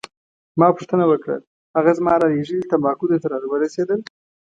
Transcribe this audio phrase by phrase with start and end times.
[0.59, 1.37] ما پوښتنه وکړه:
[1.75, 3.99] هغه زما رالیږلي تمباکو درته راورسیدل؟